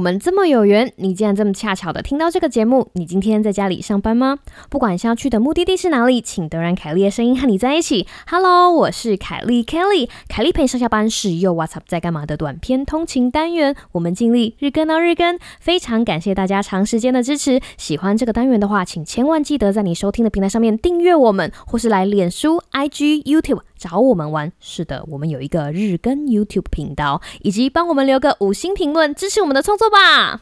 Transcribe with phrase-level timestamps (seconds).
[0.00, 2.88] 我们这么有缘，你竟然这么恰巧的听到这个节目。
[2.94, 4.38] 你今天在家里上班吗？
[4.70, 8.06] 不管是要去的目的地是哪里，请都让凯莉的声音和你在一起。
[8.26, 13.76] Hello，我是凯莉 Kelly，凯莉陪上下班是又 What's up 在干嘛的短篇通勤单元。
[13.92, 17.60] 我们尽力日更到日更，非常感谢大家长时间的支持。
[17.76, 24.52] 喜欢这个单元的话，请千万记得在你收听的平台上面订阅我们，或是来脸书、IG、YouTube 找我们玩。
[24.60, 30.38] 是的，我们有一个日更 YouTube 频道，以及帮我们留个五星评论，支持我们的创作吧。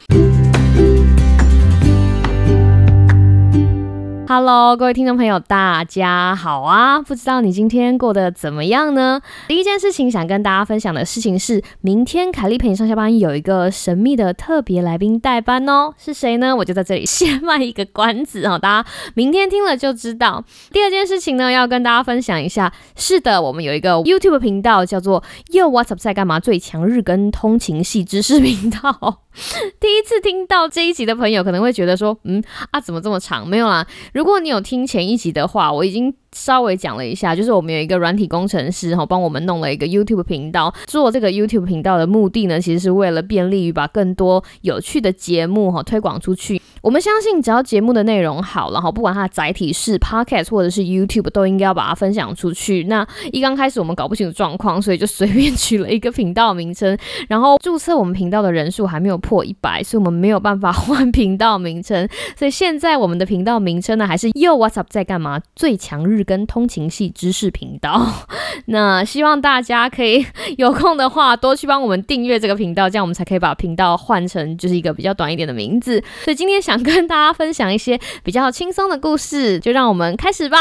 [4.31, 7.01] Hello，各位听众朋友，大家好啊！
[7.01, 9.19] 不知道你今天过得怎么样呢？
[9.47, 16.55] 第一件事情想跟大家分享的事情是，明天凯莉陪你上下班有一个神秘的特别来宾代班哦，是谁呢？
[16.55, 20.45] 我就在这里先卖一个关子哦，大家明天听了就知道。
[20.71, 29.21] 第二件事情呢，要跟大家分享一下，是的，我们有一个 YouTube 频道，叫做 Yo What's Up 在干嘛最强日更通勤系知识频道。
[29.79, 33.47] 第一次听到这一集的朋友可能会觉得说，嗯啊，怎么这么长？
[33.47, 33.87] 没有啦，
[34.19, 36.13] 如果你有听前一集的话，我已经。
[36.31, 40.73] 稍微讲了一下，就是我们有一个软体工程师哈，帮我们弄了一个 YouTube 频道。
[40.85, 46.61] 做这个 YouTube 频道的目的呢，其实是为了便利于把更多有趣的节目哈推广出去。
[46.81, 52.85] 我们相信，只要节目的内容好，然后不管它的载体是 Podcast 或者是 YouTube，都应该要把它分享出去。
[52.85, 56.97] 那一刚开始我们搞不清楚状况，所以就随便取了一个频道名称。
[57.27, 62.07] 然后注册我们频道的人数还没有破一百，所以我们没有办法换频道名称。
[62.37, 65.41] 所以现在我们的频道名称呢，还是 Yo What's Up 在干嘛？
[65.55, 66.18] 最强日。
[66.23, 68.05] 跟通勤系知识频道，
[68.67, 70.25] 那希望大家可以
[70.57, 76.03] 有空的话多去帮我们订阅这个频道，这样我们才可以把频道换成就是一个比较短一点的名字。
[76.23, 80.57] 所以今天想跟大家分享一些比较轻松的故事，就让我们开始吧。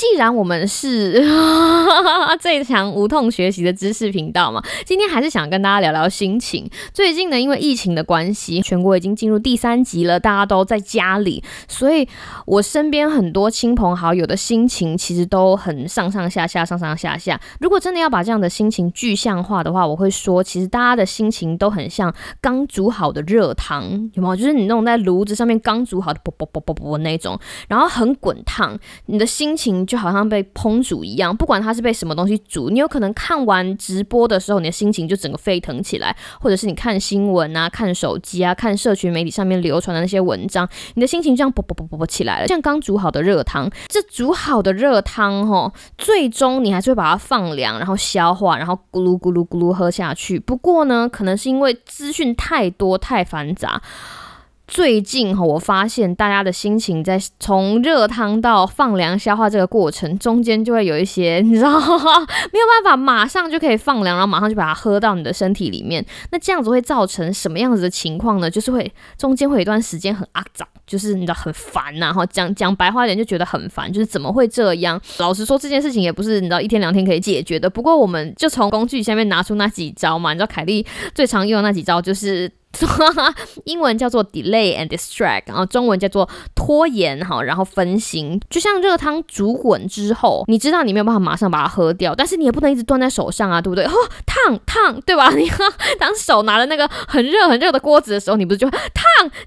[0.00, 1.22] 既然我们是
[2.40, 6.66] 最强无痛学习的知识频道嘛，今天还是想跟大家聊聊心情。
[6.94, 12.08] 最近呢，因为疫情的关系，全国已经进入第三级了，大家都在家里，所以
[12.46, 17.38] 我身边很多亲朋好友的心情其实都很上上下下，上上下下。
[17.60, 22.10] 如果真的要把这样的心情具象化的话，我会说，其实大家的心情都很像
[22.40, 24.34] 刚煮好的热汤，有没有？
[24.34, 29.86] 就是你那种在炉子上面刚煮好的啵啵啵啵啵那种，然后很滚烫，你的心情。
[29.90, 43.68] 就好像被烹煮一样，不管它是被什么东西煮，你有可能看完直播的时候，你的心情就整个沸腾起来，或者是你看新闻啊、看手机啊、看社群媒体上面流传的那些文章，你的心情这样啵啵啵啵啵起来了，像刚煮好的热汤。
[43.88, 50.38] 这煮好的热汤，哈，最终你还是会把它放凉，然后消化，然后咕噜咕噜咕噜喝下去。
[50.38, 53.82] 不过呢，可能是因为资讯太多太繁杂。
[54.70, 66.06] 最近哈，我发现大家的心情在从热汤到放凉消化这个过程中间，就会有一些你知道没有办法马上就可以放凉，然后马上就把它喝到你的身体里面。
[66.30, 68.48] 那这样子会造成什么样子的情况呢？
[68.48, 72.12] 就是会中间会有一段时间很肮脏，就是你知道很烦呐。
[72.12, 75.00] 哈，讲讲白话一点就觉得很烦，就是怎么会这样？
[75.18, 77.68] 老实说，这件事情也不是你知道一天两天可以解决的。
[77.68, 82.48] 不过我们就从工具下面拿出那几招嘛，你知道凯莉最常用的那几招就是。
[83.64, 88.40] 英文叫做 delay and distract，然后中文叫做拖延哈，然后分心。
[88.48, 93.84] 就像热汤煮滚之后，你知道你没有办法马上把它喝掉，但是你也不能一直端在手上啊，对不对？
[93.84, 93.92] 哦，
[94.24, 95.30] 烫烫，对吧？
[95.34, 95.50] 你
[95.98, 98.80] 当手拿着那个很热很热的锅子的时候，你不是就烫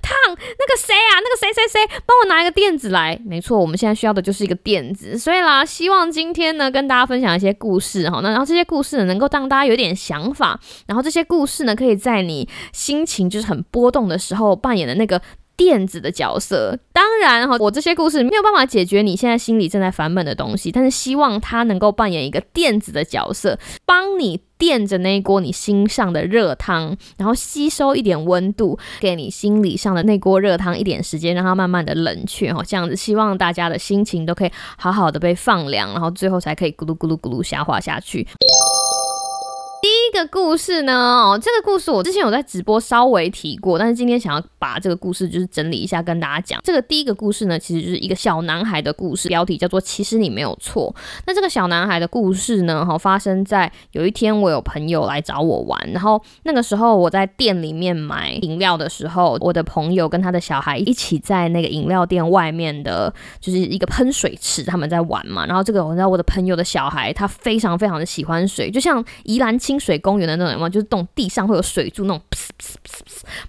[0.01, 0.13] 烫？
[0.27, 3.17] 那个谁啊，那个谁谁谁，帮我拿一个垫子来。
[3.25, 5.17] 没错，我们现在需要的就是一个垫子。
[5.17, 12.93] 所以啦，希望今天呢跟大家分享一些故事哈，那然后这些故事呢能够让大家有点想法，然后这些故事呢可以在你心。
[12.93, 15.21] 情情就是很波动的时候扮演的那个
[15.55, 16.77] 垫子的角色。
[16.91, 32.63] 当然哈，我这些故事没有办法解决你现在心里正在烦闷的东西，但是希望它能够扮演一个垫子的角色，帮你垫着那一锅你心上的热汤，然后吸收一点温度，给你心理上的那锅热汤一点时间，让它慢慢的冷却哈。
[32.65, 38.27] 这样子，希望大家的心情都可以好好的被放凉，然后最后才可以咕噜咕噜咕噜消化下去。
[40.13, 46.61] 第一个故事呢，哦，这个故事我之前有在直播稍微提过，但是今天想要把这个故事就是整理一下跟大家讲。
[46.63, 50.95] 这个第一个故事呢，其实就是一个小男孩的故事，标题叫做“其实你没有错”。
[51.25, 63.11] 那这个小男孩的故事呢，哈，发生在有一天我有朋友来找我玩，然后那个时候我在店里面买饮料的时候，我的朋友跟他的小孩一起在那个饮料店外面的，
[63.41, 65.47] 就是一个喷水池，他们在玩嘛。
[65.47, 69.99] 然后这个我知道我的朋友的小孩他非常非常的喜欢水，就像宜兰清水。
[70.03, 72.21] 公园的那种嘛，就是动地上会有水柱那种，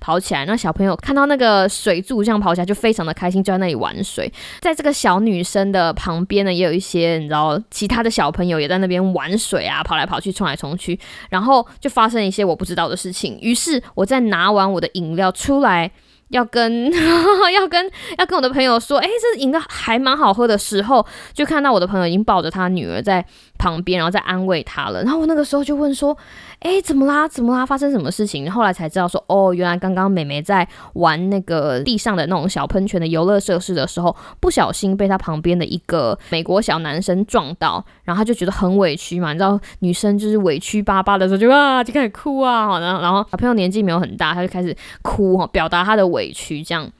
[0.00, 0.46] 跑起来。
[0.46, 4.32] 那小朋友看到那个水柱这样跑起来，就非常的开心，就在那里玩水。
[4.60, 10.98] 在这个小女生的旁边呢，也有一些你知道其他的小朋友也在那边玩水啊，跑来跑去，冲来冲去。
[11.28, 13.36] 然后就发生一些我不知道的事情。
[13.42, 15.90] 于是我在拿完我的饮料出来。
[16.28, 16.90] 要跟
[17.52, 23.24] 要跟要跟我的朋友说，哎，这饮料还蛮好喝的时候，就看到我的朋友已经抱着他女儿在
[23.58, 25.02] 旁边，然后在安慰他了。
[25.02, 26.16] 然后我那个时候就问说，
[26.60, 27.28] 哎，怎么啦？
[27.28, 27.64] 怎么啦？
[27.64, 28.50] 发生什么事情？
[28.50, 39.32] 后来才知道说，哦，原来刚刚美眉在玩那个地上的那种小喷泉的游乐设施的时候，不小心被他旁边的一个美国小男生撞到，然后他就觉得很委屈嘛。
[39.32, 42.78] 你知道，女生就是委屈巴巴的时候，就啊就开始哭啊。
[42.80, 46.92] 然后然后小朋友年纪没有很大，他就开始哭哈，表达他的委屈这样。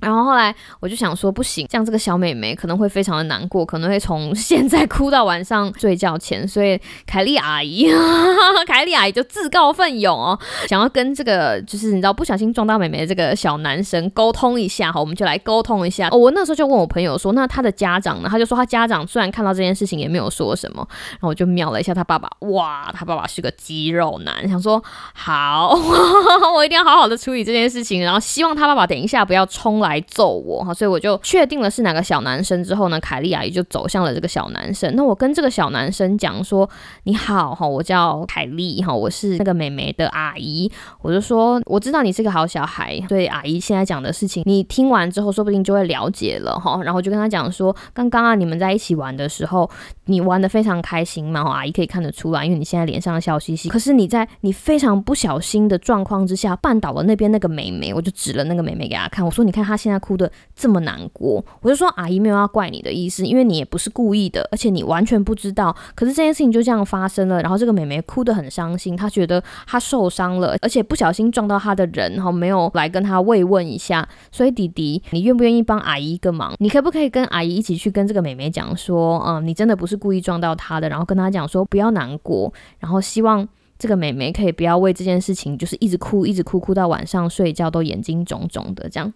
[0.00, 6.46] 然后后来我就想说，不行，这样这个小美眉可能会非常的难过，可能会从现在哭到晚上睡觉前。
[6.48, 7.86] 所以凯莉阿姨，
[8.66, 16.08] 凯莉阿姨就自告奋勇哦，想要跟这个就是你知道不小心撞到美眉的这个小男生沟通一下哈，我们就来沟通一下。
[16.10, 18.28] 哦，我那时候就问我朋友说，那他的家长呢？
[18.30, 24.82] 他就说他家长虽然看到这件事情也没有说什么，然后我就瞄了一下他爸爸，哇，他爸爸是个肌肉男，想说
[25.12, 25.76] 好，
[26.56, 29.89] 我一定要好好的处理这件事情，然后希望他爸爸等一下不要冲来。
[29.90, 34.94] 来揍我哈，所以我就确定了是哪个小男生之后呢，凯莉阿姨就走向了这个小男生。
[34.94, 36.68] 那我跟这个小男生讲说
[37.04, 40.70] ：“你好哈，我叫凯莉哈，我是那个美眉的阿姨。”
[41.02, 49.68] 我就说：“我知道你是个好小孩，所以阿姨现在讲的事情，你听完之后说不定就会了解了哈。”然后就跟他讲说：“刚刚啊，你们在一起玩的时候，
[50.04, 53.68] 你玩的非常开心嘛，阿姨可以看得出来，因为你现在脸上笑嘻嘻。
[53.68, 65.74] 可是你在你非常不小心的状况之下绊倒了那边那个美眉，我就指了那个美眉给他看，我说：你看她。”现在哭的这么难过，我就说阿姨没有要怪你的意思，因为你也不是故意的，而且你完全不知道。
[65.94, 74.06] 可是这件事情就这样发生了，然后这个妹妹哭得很伤心，她觉得她受伤了，而且不小心撞到她的人，然后没有来跟她慰问一下。
[74.30, 76.54] 所以弟弟，你愿不愿意帮阿姨一个忙？
[76.58, 83.48] 你可不可以跟阿姨一起去跟这个妹妹讲说，嗯，你真的不是故意撞到她的，然后跟她讲说不要难过，然后希望。
[83.80, 89.12] 这个妹妹可以不要为这件事情，就是一直哭，一直哭，哭到晚上睡觉都眼睛肿肿的这样。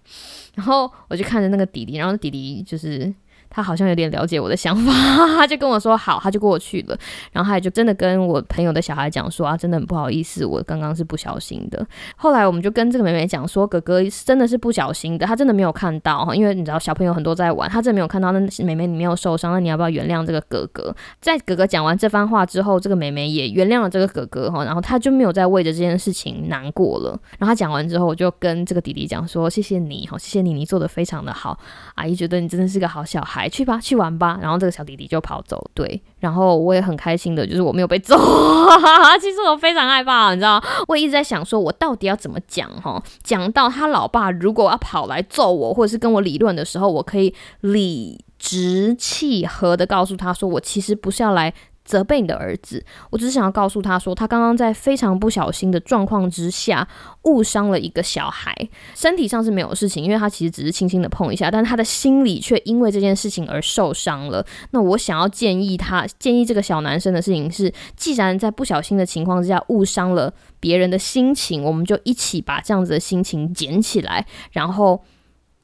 [0.56, 3.14] 然后我就看着那个弟弟，然后弟弟就是。
[3.54, 4.92] 他好像有点了解我的想法，
[5.38, 6.98] 他就跟我说好，他就过去了。
[7.32, 11.86] 然后他也就真的跟我朋友的小孩讲说啊，真的很不好意思，我刚刚是不小心的。
[12.16, 20.94] 后来我们就跟这个妹妹讲说，哥哥真的是不小心的，他真的没有看到哈，因为你知道小朋友很多在玩，他真的没有看到那妹妹你没有受伤，那你要不要原谅这个哥哥？
[21.20, 27.10] 在哥哥讲完这番话之后，这个妹妹也原谅了这个哥哥哈，然后他就没有再为着这件事情难过了。
[27.38, 31.58] 然后他讲完之后，我就跟这个弟弟讲说，谢谢你哈，谢谢你，你做的非常的好，
[31.94, 34.38] 阿姨觉得你真的是个好小孩，去吧，去玩吧。
[34.40, 38.16] 然后这个小弟弟就跑走，对，然后我也很开心的，就是我没有被揍。
[39.20, 43.02] 其实我非常害怕，你知道，我一直在想说，我到底要怎么讲哈？
[43.22, 51.52] 讲到他老爸如果要跑来揍我，或者是跟我理论的时候，我可以理直气和的告诉他说，我其实不是要来。
[51.84, 56.86] 责备你的儿子，我只是想要告诉他说，他刚刚在非常不小心的状况之下
[57.24, 58.54] 误伤了一个小孩，
[58.94, 64.44] 身体上是没有事情，因为他其实只是轻轻的碰一下，但他的心里却因为这件事情而受伤了。
[64.70, 75.04] 那我想要建议他，建议这个小男生的事情是，既然在不小心的情况之下误伤了别人的心情，我们就一起把这样子的心情捡起来，然后。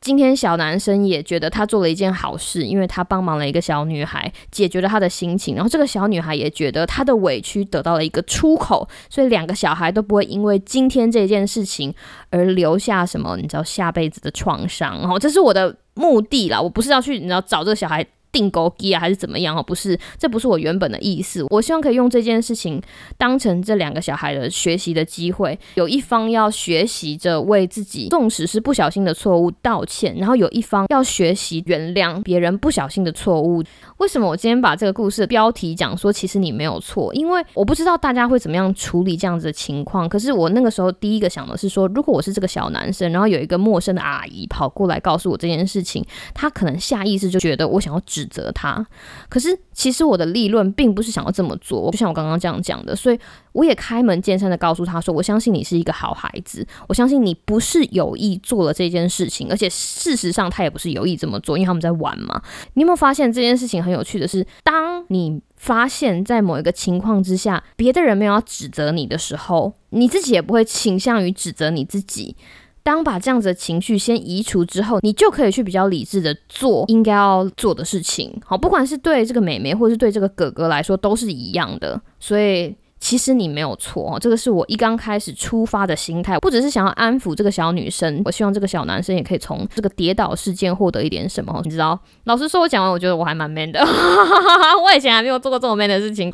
[0.01, 5.55] 今天小男生也觉得他做了一件好事，因为他帮忙了一个小女孩，解决了她的心情。
[5.55, 11.95] 然后这个小女孩也觉得她的委屈得到了一个出口，所以两个小孩都不会因为今天这件事情
[12.31, 14.99] 而留下什么你知道下辈子的创伤。
[15.01, 18.07] 然后这是我的目的啦，我不是要去你知道找这个小孩。
[18.33, 19.63] 定勾机啊，还是怎么样哦？
[19.63, 21.45] 不是，这不是我原本的意思。
[21.51, 22.81] 我希望可以用这件事情
[23.19, 25.59] 当成这两个小孩的学习的机会。
[25.75, 33.63] 有一方要学习着为自己，纵使是不小心的错误道歉，然后有一方要学习原谅别人不小心的错误。
[33.99, 37.13] 为什么我今天把这个故事的标题讲说，其实你没有错？
[37.15, 40.09] 因为我不知道大家会怎么样处理这样子的情况。
[40.09, 48.20] 可是我那个时候第一个想的是说，如果我是这个小男生，然后有一个陌生的阿姨跑过来告诉我这件事情，他可能下意识就觉得我想要指。
[48.21, 48.87] 指责他，
[49.29, 53.19] 可是其实我的立论并不是想要这么做，就像我刚刚这样讲的，所以
[53.53, 62.43] 我也开门见山的告诉他说，我相信你是一个好孩子，我相信你不是有意做了这件事情，而且事实上他也不是有意这么做，因为他们在玩嘛。
[62.75, 72.37] 你有没有发现这件事情很有趣的是，当你发现在某一个情况之下，别的人没有要指责你的时候，你自己也不会倾向于指责你自己。
[72.83, 78.41] 当把这样子的情绪先移除之后，你就可以去比较理智的做应该要做的事情。
[78.45, 82.01] 好，不管是对这个妹妹，或是对这个哥哥来说，都是一样的。
[82.19, 82.77] 所以。
[83.03, 91.63] 其实你没有错哦，这个是我一刚开始出发的心态，不只是想要安抚这个小女生，我希望这个小男生也可以从这个跌倒事件获得一点什么。
[91.65, 93.81] 你知道，老实说，我讲完，我觉得我还蛮 man 的，
[94.85, 96.31] 我以前还没有做过这么 man 的事情。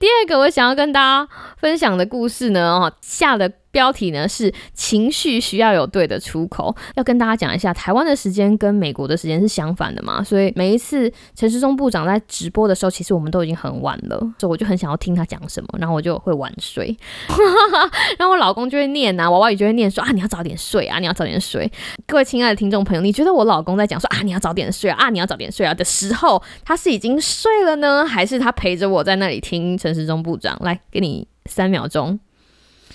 [0.00, 3.48] 第二个我想要跟大家分享的故事呢，哦，下的。
[3.70, 16.96] 标题呢是情绪需要有对的出口，要跟大家讲一下，台湾的时间跟美国的时间是相反的嘛，所以每一次陈时中部长在直播的时候，其实我们都已经很晚了，所以我就很想要听他讲什么，然后我就会晚睡，
[18.18, 21.70] 然后我老公就会念啊，娃娃也就会念说啊，你要早点睡啊，你要早点睡。
[22.06, 30.58] 各位亲爱的听众朋友，你觉得我老公在讲说啊，你要早点睡啊，你要早点睡啊的时候，他是已经睡了呢，还是他陪着我在那里听陈时中部长？
[30.62, 32.18] 来，给你三秒钟。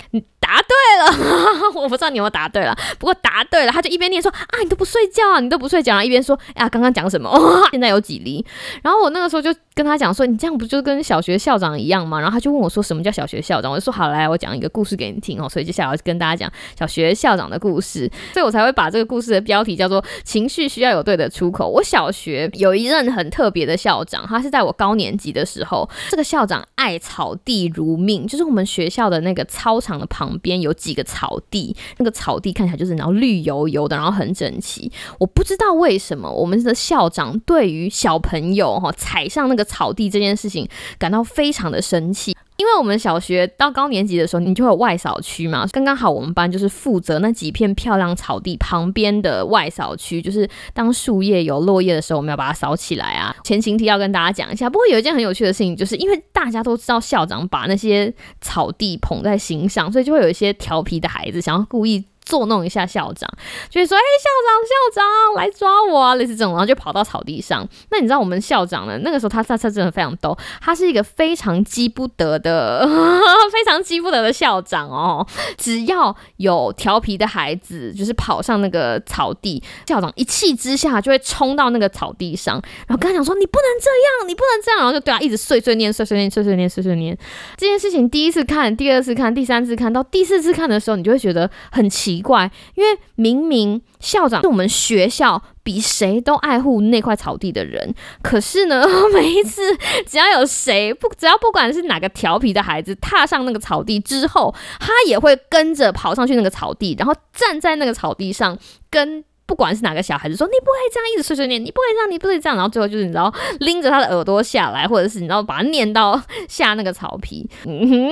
[0.10, 0.60] 你答，
[1.76, 7.32] 我不知道你有没有答对了，不过答对了，他就一边念说啊，你都不睡觉啊，你都不睡觉啊，一边说啊，刚刚讲什么？
[7.72, 8.46] 现在有几厘？
[8.84, 12.20] 然后我那个时候就跟他讲说，你这样不就跟小学校长一样吗？
[12.20, 13.70] 然后他就问我说，什么叫小学校长？
[13.70, 15.50] 我就说好，来，我讲一个故事给你听哦。
[15.50, 21.68] 所以接下来要跟大家讲小学校长的故事，所以我才会把这个故事的标题叫做情绪需要有对的出口。
[21.68, 30.08] 我小学有一任很特别的校长，他是在我高年级的时候，这个校长爱草地如命，就是我们学校的那个操场的。
[30.14, 34.92] 旁边有几个草地，那个草地看起来就是然后绿油油的，然后很整齐。
[35.18, 40.68] 我不知道为什么我们的校长对于小朋友哈踩上那个草地这件事情
[40.98, 42.36] 感到非常的生气。
[42.58, 45.68] 因为我们小学到高年级的时候，你就会有外扫区嘛。
[45.72, 53.36] 刚刚好，我们班就是负责那几片漂亮草地旁边的外扫区，就是当树叶有落叶的时候，我们要把它扫起来啊。
[53.44, 54.70] 前情提要跟大家讲一下。
[54.70, 62.06] 不过有一件很有趣的事情，就是因为大家都知道校长把那些草地捧在心上，所以就会有一些调皮的孩子想要故意。
[62.26, 63.30] 作弄一下校长，
[63.70, 67.68] 就会说：“哎，校长，校长来抓我啊！”类似这种，然后就跑到草地上。
[67.92, 68.98] 那你知道我们校长呢？
[69.04, 72.88] 那个时候他他他真的非常逗，他是一个非常激不得的、
[73.52, 75.26] 非常激不得的校长哦。
[75.58, 87.18] 只要有调皮的孩子，就是跑上那个草地，校长一气之下就会冲到那个草地上，然后跟他讲说：“你不能这样，你不能这样。”然后就对他一直碎碎念、碎碎念、碎碎念、碎碎念。
[87.58, 92.13] 这件事情第一次看、第二次看、第三次看到第四次看的时候，你就会觉得很奇。
[92.14, 99.62] 奇怪，因为明明校长是我们学校比谁都爱护那块草地的人，可是呢， 每一次
[100.06, 108.58] 只要有谁不，只要不管是哪个调皮的孩子踏上那个草地之后，他也会跟着跑上去那个草地，然后站在那个草地上
[108.90, 109.24] 跟。
[109.46, 117.48] 不管是哪个小孩子说你不可以这样一直碎碎念，你不可以这样，你不可以这样，然后最后就是你知道拎着他的耳朵下来，或者是你知道把他念到下那个草皮。
[117.66, 118.10] 嗯哼，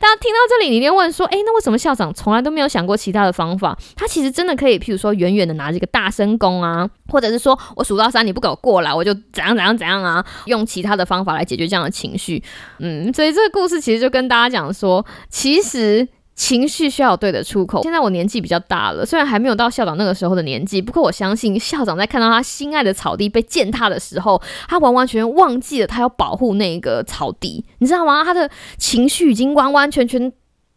[0.00, 3.76] 大家听到这里，你一定问说，哎，那为什么校长从来都没有想过其他的方法？
[3.94, 12.42] 他其实真的可以，譬如说远远的拿着一个大声公啊，或者是说我数到三你不给我过来，我就怎样怎样怎样啊，用其他的方法来解决这样的情绪。
[12.78, 16.08] 嗯，所以这个故事其实就跟大家讲说，其实。
[16.42, 17.80] 情绪需要有对的出口。
[17.84, 28.24] 现在我年纪比较大了，虽然还没有到校长那个时候的年纪，不过我相信校长在看到他心爱的草地被践踏的时候，他完完全全忘记了他要保护那个草地，你知道吗？
[28.24, 30.32] 他的情绪已经完完全全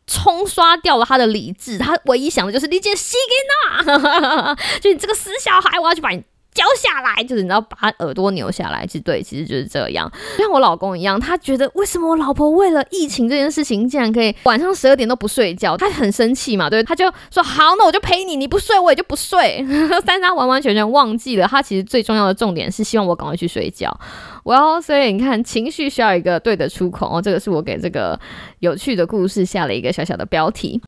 [0.06, 6.24] 冲刷掉了他的理智，他唯一想的就是你姐西给娜，就你这个死小孩，我要去把你。
[6.56, 10.12] 交下来，就是你知道把他耳朵扭下来，其实对，其实就是这样。
[10.38, 19.64] 像我老公一样，他觉得为什么我老婆为了疫情这件事情，竟然可以晚上十二点都不睡觉，他很生气嘛，对，他就说好，那我就陪你，你不睡我也就不睡。
[20.06, 23.96] 但是他完完全全忘记了，他其实最重要的重点是希望我赶快去睡觉。
[24.44, 27.22] 我要，所以你看，情绪需要一个对的出口哦。
[27.22, 28.18] 这个是我给这个
[28.60, 30.80] 有趣的故事下了一个小小的标题。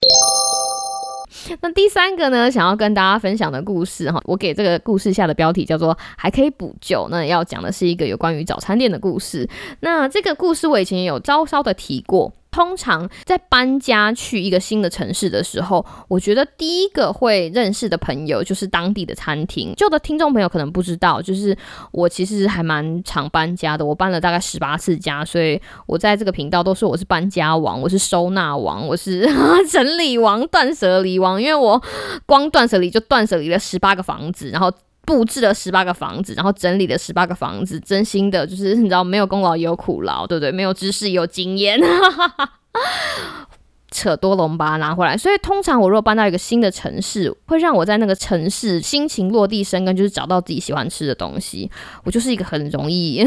[1.62, 7.08] 那第三个呢，想要跟大家分享的故事哈，我给这个故事下的标题叫做“还可以补救”。
[7.12, 9.48] 那要讲的是一个有关于早餐店的故事。
[9.82, 12.34] 那这个故事我以前有稍稍的提过。
[12.52, 19.74] 通常在搬家去一个新的城市的时候，我觉得第一个会认识的朋友就是当地的餐厅。
[19.76, 21.56] 旧的听众朋友可能不知道，就是
[21.92, 29.28] 我其实还蛮常搬家的，我搬了大概十八次家，所以我在这个频道都说我是搬家王，我是收纳王，我是
[29.70, 31.82] 整理王、断舍离王，因为我
[32.26, 34.72] 光断舍离就断舍离了十八个房子，然后
[35.08, 40.52] 布置了十八个房子，然后整理了十八个房子，真心的就是你知道，没有功劳也有苦劳，对不对？
[40.52, 41.80] 没有知识也有经验。
[43.92, 45.18] 扯多隆把它拿回来。
[45.18, 51.70] 所以通常我如果搬到一个新的城市，会让我在那个城市心情落地生根，就是找到自己喜欢吃的东西。
[52.04, 53.24] 我就是一个很容易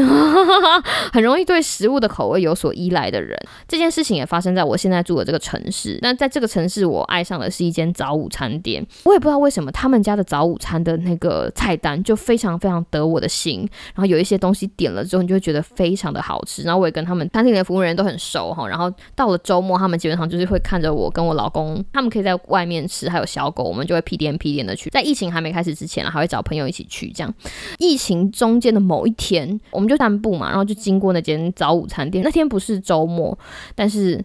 [1.11, 3.37] 很容易对食物的口味有所依赖的人。
[3.67, 5.97] 这件事情也发生在我现在住的这个城市。
[6.01, 8.85] 那在这个城市，我爱上的是一间早午餐店。
[9.03, 13.67] 我也不知道为什么他们家的早午餐的那个菜单就非常非常得我的心。
[13.93, 16.63] 然后有一些东西点了之后，你就会觉得非常的好吃。
[16.63, 18.67] 然后我也跟他们餐厅的服务人员都很熟哈。
[18.67, 24.89] 然后到了周末，他们基本上就是会看着我跟我老公，他们可以在外面吃，还有小狗，我们就会屁颠屁颠的去。
[24.89, 27.11] 在疫情还没开始之前，还会找朋友一起去。
[27.11, 27.33] 这样，
[27.79, 32.23] 疫情中间的某一天，我们就散步嘛，然后就经过那间早午餐店。
[32.23, 33.37] 那天不是周末，
[33.73, 34.23] 但是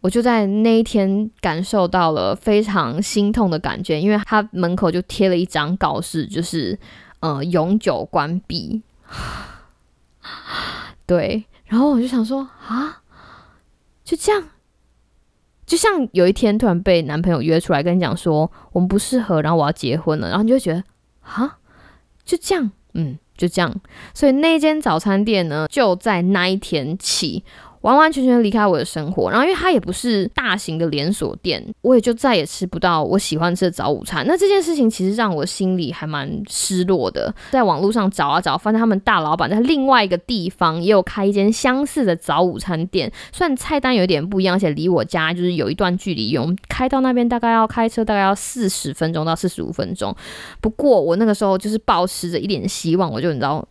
[0.00, 6.78] 我就在那一天感受到了非常心痛的感觉，因为他门口就贴了一张告示，就是
[7.20, 8.82] 呃永久关闭。
[11.06, 13.02] 对，然后我就想说啊，
[14.04, 14.42] 就这样，
[15.68, 20.82] 就像有一天突然被男朋友约出来跟你讲说我们不适合，然后我要结婚了，然后你就会觉得
[21.20, 21.58] 啊，
[22.24, 23.72] 就这样，嗯，就这样。
[24.14, 27.44] 所以那间早餐店呢，就在那一天起。
[27.82, 34.24] 完完全全离开我的生活，然后因为它也不是大型的连锁店，我也就再也吃不到我喜欢吃的早午餐。
[34.26, 37.32] 那这件事情其实让我心里还蛮失落的。
[37.50, 50.14] 在网络上找啊找，发现他们大老板在另外一个地方也有开一间相似的早午餐店，虽然菜单有点不一样，而且离我家就是有一段距离，用开到那边大概要开车大概要四十分钟到四十五分钟。
[50.60, 53.66] 不过我那个时候就是抱持着一点希望，我就你知道，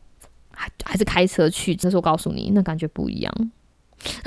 [0.52, 1.76] 还还是开车去。
[1.76, 3.52] 这是我告诉你，那感觉不一样。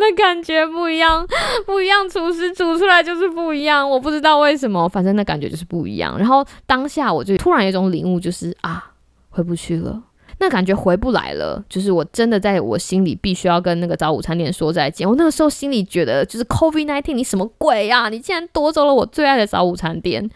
[0.00, 1.26] 那感觉不一样，
[1.66, 3.88] 不一样，厨师煮出来就是不一样。
[3.88, 6.16] 我不知道为什么，反正那感觉就是不一样。
[6.18, 8.92] 然后当下我就突然有一种领悟，就是啊，
[9.30, 10.00] 回不去了，
[10.38, 11.62] 那感觉回不来了。
[11.68, 15.08] 就是我真的在我心里必须要跟那个早午餐店说再见。
[15.08, 18.08] 我那个时候心里觉得，就是 COVID nineteen，你什么鬼呀？
[18.08, 20.30] 你竟然夺走了我最爱的早午餐店。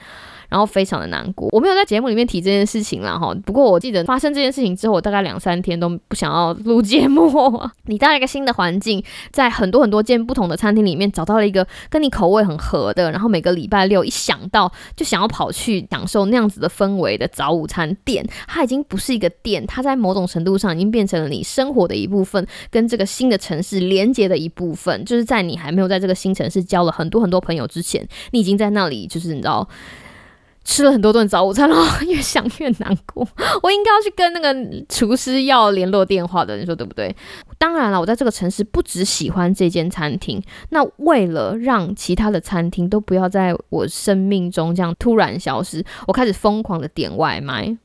[0.53, 3.35] 然后非常的难过，我没有在节目里面提这件事情啦哈。
[3.47, 7.33] 不过我记得发生这件事情之后，我大概两三天都不想要录节目。
[7.89, 25.03] 你到一个新的环境，在很多很多间不同的餐厅里面找到了一个跟你口味很合的，然后每个礼拜六一想到就想要跑去享受那样子的氛围的早午餐店，它已经不是一个店，它在某种程度上已经变成了你生活的一部分，跟这个新的城市连接的一部分。
[25.07, 29.67] 就是在你还没有在这个新城市交了很多很多朋友之前，你已经在那里，就是你知道。
[30.65, 31.77] 吃了很多顿早午餐了，
[32.07, 33.27] 越想越难过。
[33.63, 37.15] 我应该要去跟那个厨师要联络电话的，你说对不对？
[37.59, 47.77] 当然了，我在这个城市不只喜欢这间餐厅，那为了让其他的餐厅都不要在我生命中这样突然消失，我开始疯狂的点外卖。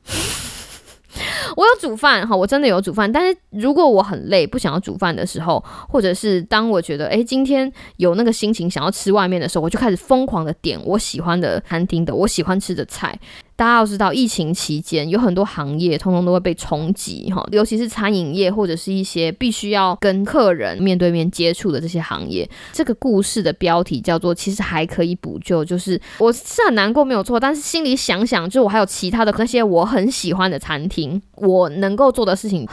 [1.56, 3.12] 我有煮饭哈，我真的有煮饭。
[3.12, 13.18] 但是如果我很累，不想要煮饭的时候，或者是当我觉得诶今天有那个心情想要吃外面的时候，我就开始疯狂的点我喜欢的餐厅的我喜欢吃的菜。
[13.58, 22.48] 大家要知道，疫情期间有很多行业通通都会被冲击哈，尤其是餐饮业或者是一些必须要跟客人面对面接触的这些行业。
[22.72, 32.68] 这个故事的标题叫做“其实还可以补救”，就是我是很难过没有错，但是心里想想，就我还有其他的那些我很喜欢的餐厅，我能够做的事情。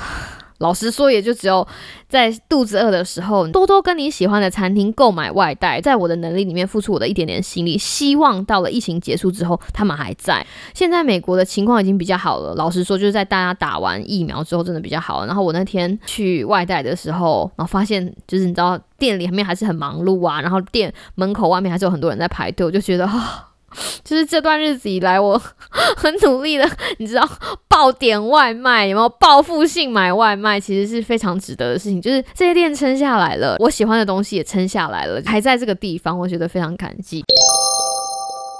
[0.59, 1.67] 老实说，也就只有
[2.09, 10.47] 在肚子饿的时候，多多跟你喜欢的餐厅购买外带，在我的能力里面付出我的一点点心力，希望到了疫情结束之后，他们还在。
[10.73, 15.27] 现在美国的情况已经比较好了，老实说，就是在大家打完疫苗之后，真的比较好。
[15.27, 23.49] 然后我那天去外带的时候，然后发现，就是你知道店里面还是很忙碌啊，然后店门口外面还是有很多人在排队，我就觉得啊。
[24.05, 25.41] 就是这段日子以来，我
[25.97, 27.29] 很努力的，你知道，
[27.69, 32.01] 爆点外卖有没有报复性买外卖，其实是非常值得的事情。
[32.01, 37.25] 就是这些店撑下来了，我喜欢的东西也撑下来了，还在这个地方，我觉得非常感激。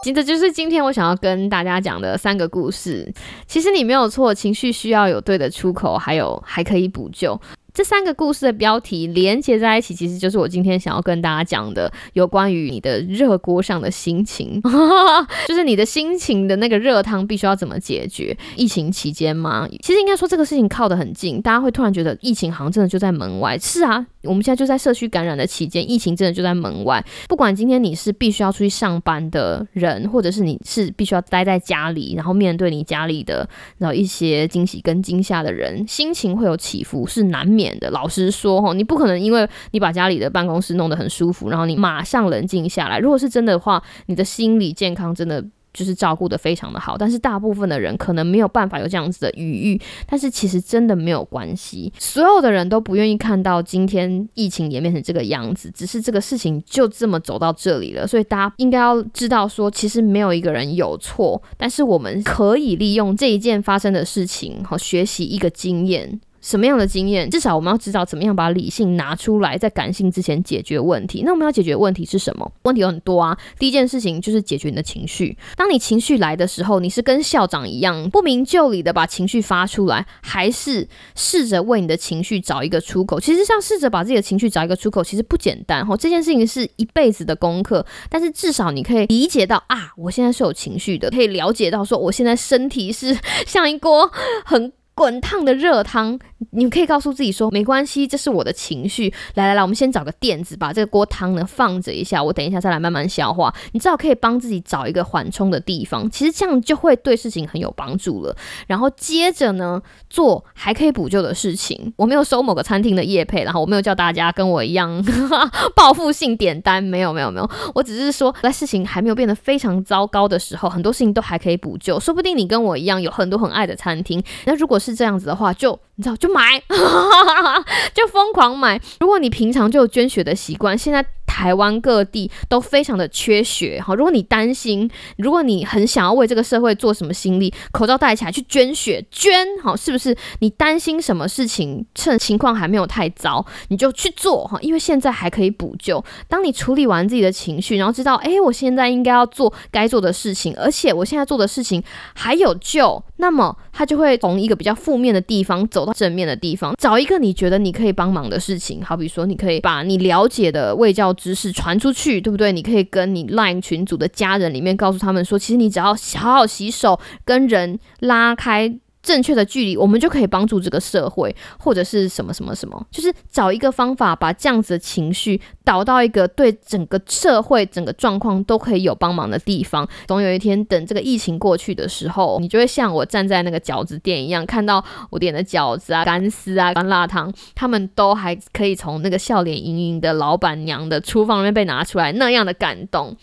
[0.03, 3.11] 其实就是今天我想要跟大家讲的三个故事。
[3.47, 7.41] 其实你没有错，情绪需要有对的出口，还有还可以补救。
[7.75, 14.63] 这三个故事的标题连接在一起，其实就是我今天想要跟大家讲的，有关于你的热锅上的心情，
[15.49, 18.37] 就是你的心情的那个热汤必须要怎么解决？
[18.55, 19.69] 疫情期间吗？
[19.83, 23.59] 其实应该说这个事情靠得很近，大家会突然觉得疫情好像真的就在门外。
[23.59, 27.05] 是啊，我们现在就在社区感染的期间，疫情真的就在门外。
[27.29, 33.47] 不管今天你是必须要出去上班的人，或者是你是必须要待在家里，然后面对你家里的
[33.79, 37.75] 然后一些惊喜跟惊吓的人，心情会有起伏，是难免。
[37.81, 42.99] 的老实说哈，你不可能因为你把家里的办公室弄得很舒服，然后你马上冷静下来。
[42.99, 49.81] 如果是真的话，你的心理健康真的就是照顾的非常的好，但是大部分的人可能没有办法有这样子的余裕。
[50.07, 58.07] 但是其实真的没有关系，所有的人都不愿意看到今天疫情演变成这个样子，只是这个事情就这么走到这里了。
[58.07, 66.21] 所以大家应该要知道，说其实没有一个人有错，但是我们可以利用这一件发生的事情，好学习一个经验。
[66.45, 67.31] 什么样的经验？
[67.31, 71.23] 至少我们要知道怎么样把理性拿出来，在感性之前解决问题。
[71.25, 72.53] 那我们要解决问题是什么？
[72.65, 73.37] 问题有很多啊。
[73.59, 75.37] 第一件事情就是解决你的情绪。
[75.57, 83.19] 当你情绪来的时候，你是跟校长一样不明就里的把情绪发出来，还是试着为你的情绪找一个出口？
[83.19, 85.97] 其实像试着把自己的情绪找一个出口，其实不简单哈。
[85.97, 94.11] 这件事情是一辈子的功课，但是至少你可以理解到啊，我现在是有情绪的，可以了解到说我现在身体是 像一锅
[94.45, 94.71] 很。
[94.95, 96.19] 滚烫的热汤，
[96.53, 99.13] 你可以告诉自己说没关系，这是我的情绪。
[99.35, 103.53] 来来来，我们先找个垫子，把这个锅汤呢放着一下，我等一下再来慢慢消化。
[103.73, 108.37] 你至少可以帮自己找一个缓冲的地方，其实这样就会对事情很有帮助了。
[108.69, 111.93] 然后接着呢，做还可以补救的事情。
[111.97, 115.05] 我没有收某个餐厅的业配，然后我没有叫大家跟我一样
[115.75, 121.99] 报复性点单，没有没有没有，我只是说在事情还没有变得非常糟糕的时候，很多事情都还可以补救。
[121.99, 126.61] 说不定你跟我一样有很多很爱的餐厅，那如果是这样子的话，就你知道，就买，
[127.95, 128.81] 就疯狂买。
[129.01, 131.05] 如果你平常就有捐血的习惯，现在。
[131.27, 140.17] 台湾各地都非常的缺血哈，如果你担心，如果你很想要为这个社会做什么心力，口罩戴起来去捐血捐好，是不是？
[140.39, 146.05] 你担心什么事情，趁情况还没有太糟，你就去做哈，因为现在还可以补救。
[146.29, 151.83] 当你处理完自己的情绪，然后知道，哎，我现在应该要做该做的事情，而且我现在做的事情
[152.15, 161.15] 还有救，那么他就会从一个比较负面的地方走到正面的地方，找一个你觉得你可以帮忙的事情，好比说，你可以把你了解的卫教。
[161.15, 162.53] 知识传出去，对不对？
[162.53, 168.79] 你可以跟你 LINE 群组的家人里面告诉他们说，其实你只要好好洗手，跟人拉开。
[169.05, 179.87] 正确的距离，我们就可以帮助这个社会，或者是什么什么什么，就是找一个方法，把这样子的情绪导到一个对整个社会、整个状况都可以有帮忙的地方。
[180.09, 193.15] 总有一天，等这个疫情过去的时候，你就会像我站在那个饺子店一样，看到我点的饺子啊、干丝啊、干辣汤，他们都还可以从那个笑脸盈盈的老板娘的厨房里面被拿出来，那样的感动。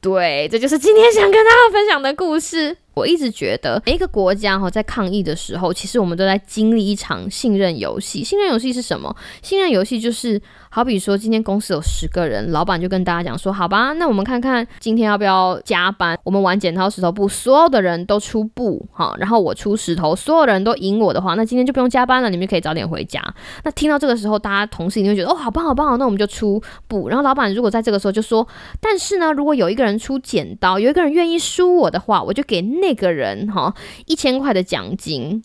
[0.00, 2.76] 对，这就是今天想跟大家分享的故事。
[2.94, 8.24] 我一直觉得，每一个国家哈在抗疫的时候，其实我们都在经历一场信任游戏。
[8.24, 9.14] 信任游戏是什么？
[9.42, 10.40] 信任游戏就是，
[10.74, 16.18] 好比说今天公司有十个人，老板就跟大家讲说，好吧，那我们看看今天要不要加班。
[16.24, 23.22] 我们玩剪刀石头布，所有的人都出布哈，然后我出石头，所有的人都赢我的话，那今天就不用加班了，你们可以早点回家。
[23.62, 27.08] 那听到这个时候，大家同事一定会觉得，哦，好棒好棒，那我们就出布。
[27.08, 28.44] 然后老板如果在这个时候就说，
[28.80, 33.72] 但是呢，如果有一个人出剪刀，有一个人愿意输我的话，我就给那个人哈
[34.06, 35.40] 一千块的奖金，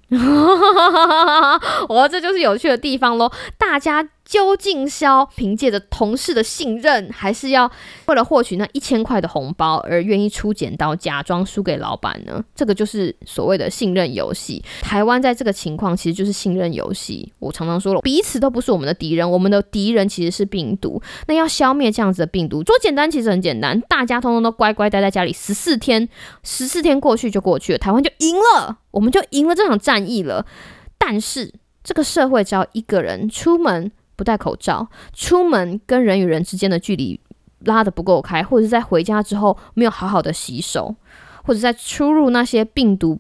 [1.88, 4.10] 我这就是有趣的地方喽，大家。
[4.30, 7.70] 究竟是要凭借着同事的信任，还是要
[8.06, 12.46] 为了获取那一千块的红包而愿意出剪刀，假装输给老板呢？
[12.54, 14.64] 这个就是所谓的信任游戏。
[14.82, 17.34] 台湾在这个情况其实就是信任游戏。
[17.40, 21.02] 我常常说了，彼此都不是我们的敌人，我们的敌人其实是病毒。
[21.26, 26.08] 那要消灭这样子的病毒，说简单其实很简单，大家通通都乖乖待在家里十四天，
[26.44, 30.46] 十四天过去就过去了，台湾就赢了，我们就赢了这场战役了。
[31.00, 31.52] 但是
[31.84, 33.92] 这个社会只要一个人出门。
[34.20, 37.18] 不戴口罩，出门跟人与人之间的距离
[37.60, 40.94] 拉得不够开，或者是在回家之后没有好好的洗手，
[41.46, 43.18] 或者在出入那些病毒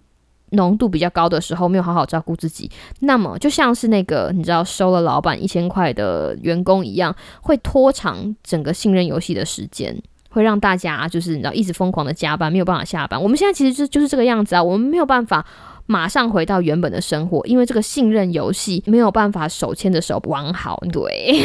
[0.49, 9.97] 浓度比较高的时候没有好好照顾自己，那么就像是那个你知道收了老板一千块的员工一样，会拖长整个信任游戏的时间，
[10.29, 13.23] 会让大家就是你知道一直疯狂的加班，没有办法下班。
[13.23, 15.45] 我们现在其实就就是这个样子啊，我们没有办法。
[15.91, 20.79] 马上回到原本的生活，因为这个信任游戏没有办法手牵着手玩好。
[20.91, 21.41] 对，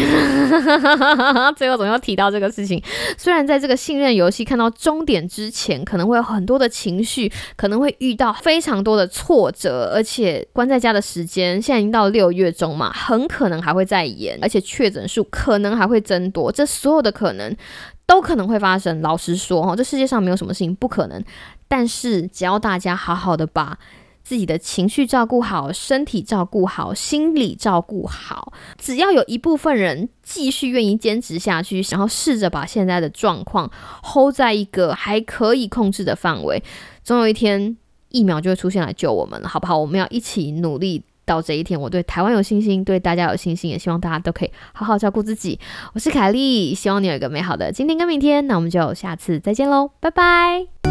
[1.57, 2.83] 最后总要提到这个事情。
[3.17, 16.53] 虽然在这个信任游戏看到终点之前，可能会有很多的情绪，可能会遇到非常多的挫折，而且关在家的时间现在已经到六月中嘛，很可能还会再延，而且确诊数可能还会增多。
[16.53, 17.57] 这所有的可能
[18.05, 19.01] 都可能会发生。
[19.01, 21.25] 老实说，哈，这世界上没有什么事情不可能。
[21.67, 23.79] 但是只要大家好好的把
[24.25, 28.53] 自己的情绪照顾好，身体照顾好，心理照顾好。
[28.79, 33.71] 只要有一部分人继续愿意坚持下去，想要试着把现在的状况
[34.03, 36.63] hold 在一个还可以控制的范围，
[37.05, 37.77] 总有一天
[38.09, 39.77] 疫苗就会出现来救我们了，好不好？
[39.77, 41.79] 我们要一起努力到这一天。
[41.79, 45.61] 我对台湾有信心，对大家有信心，也希望大家都可以好好照顾自己。
[45.93, 48.47] 我是凯莉，希望你有一个美好的今天跟明天。
[48.47, 50.84] 那我们就下次再见喽，拜拜。